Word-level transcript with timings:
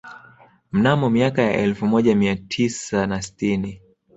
Mnamo 0.71 1.09
miaka 1.09 1.41
ya 1.41 1.51
elfu 1.53 1.85
moja 1.87 2.15
mia 2.15 2.35
tisa 2.35 3.07
na 3.07 3.21
sitini 3.21 3.81